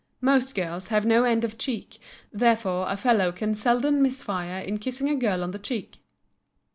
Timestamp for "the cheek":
5.51-5.99